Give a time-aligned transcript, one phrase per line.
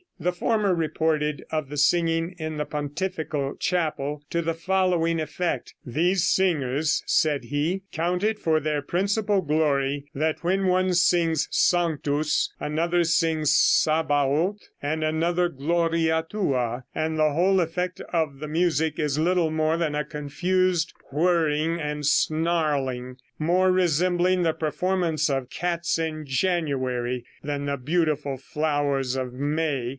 [0.19, 6.27] The former reported of the singing in the pontifical chapel, to the following effect: "These
[6.27, 13.03] singers," said he, "count it for their principal glory that when one sings sanctus, another
[13.03, 19.49] sings Sabbaoth and another gloria tua, and the whole effect of the music is little
[19.51, 27.23] more than a confused whirring and snarling, more resembling the performance of cats in January
[27.43, 29.89] than the beautiful flowers of May."